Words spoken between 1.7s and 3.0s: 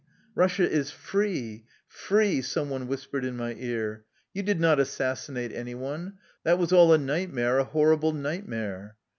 free!" some one